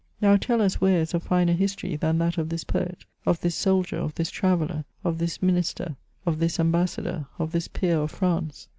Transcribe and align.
Now 0.19 0.35
tell 0.35 0.63
us 0.63 0.81
where 0.81 0.99
is 1.01 1.13
a 1.13 1.19
finer 1.19 1.53
history 1.53 1.95
than 1.95 2.17
that 2.17 2.39
of 2.39 2.49
this 2.49 2.63
poet, 2.63 3.05
of 3.23 3.39
this 3.41 3.53
soldier, 3.53 3.97
of 3.97 4.15
this 4.15 4.31
traveller, 4.31 4.83
of 5.03 5.19
this 5.19 5.43
minister, 5.43 5.95
of 6.25 6.39
this 6.39 6.59
ambassador, 6.59 7.27
of 7.37 7.51
this 7.51 7.67
peer 7.67 7.99
of 7.99 8.09
France. 8.09 8.67